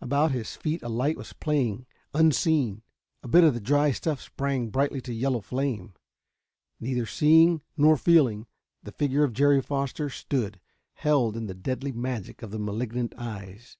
[0.00, 2.82] About his feet a light was playing, unseen.
[3.24, 5.94] A bit of the dry stuff sprang brightly to yellow flame.
[6.78, 8.46] Neither seeing nor feeling,
[8.84, 10.60] the figure of Jerry Foster stood,
[10.92, 13.76] held in the deadly magic of the malignant eyes.